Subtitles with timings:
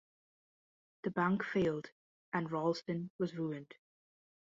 [1.03, 1.91] The bank failed,
[2.33, 3.75] and Ralston was ruined.